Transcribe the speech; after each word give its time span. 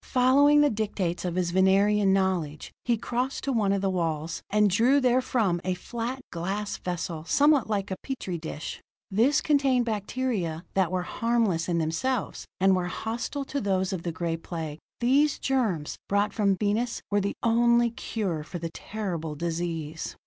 Following 0.07 0.61
the 0.61 0.71
dictates 0.71 1.25
of 1.25 1.35
his 1.35 1.51
Venerian 1.51 2.11
knowledge, 2.11 2.71
he 2.85 2.97
crossed 2.97 3.43
to 3.43 3.51
one 3.53 3.71
of 3.71 3.83
the 3.83 3.89
walls, 3.91 4.41
and 4.49 4.67
drew 4.67 4.99
therefrom 4.99 5.61
a 5.63 5.75
flat, 5.75 6.21
glass 6.31 6.77
vessel, 6.77 7.23
somewhat 7.25 7.69
like 7.69 7.91
a 7.91 7.95
petri 8.01 8.39
dish. 8.39 8.81
This 9.11 9.41
contained 9.41 9.85
bacteria 9.85 10.63
that 10.73 10.91
were 10.91 11.03
harmless 11.03 11.69
in 11.69 11.77
themselves, 11.77 12.45
and 12.59 12.75
were 12.75 12.87
hostile 12.87 13.45
to 13.45 13.61
those 13.61 13.93
of 13.93 14.01
the 14.01 14.11
Gray 14.11 14.37
Plague. 14.37 14.79
These 15.01 15.37
germs, 15.37 15.97
brought 16.09 16.33
from 16.33 16.57
Venus, 16.57 17.03
were 17.11 17.21
the 17.21 17.35
only 17.43 17.91
cure 17.91 18.41
for 18.43 18.57
the 18.57 18.71
terrible 18.71 19.35
disease. 19.35 20.15